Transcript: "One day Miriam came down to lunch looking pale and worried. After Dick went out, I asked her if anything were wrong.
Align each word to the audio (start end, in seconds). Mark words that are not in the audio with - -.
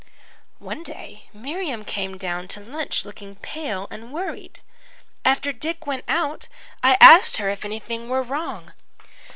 "One 0.57 0.81
day 0.81 1.29
Miriam 1.31 1.85
came 1.85 2.17
down 2.17 2.47
to 2.47 2.59
lunch 2.59 3.05
looking 3.05 3.35
pale 3.35 3.87
and 3.91 4.11
worried. 4.11 4.61
After 5.23 5.51
Dick 5.53 5.85
went 5.85 6.05
out, 6.07 6.47
I 6.81 6.97
asked 6.99 7.37
her 7.37 7.49
if 7.51 7.63
anything 7.63 8.09
were 8.09 8.23
wrong. 8.23 8.73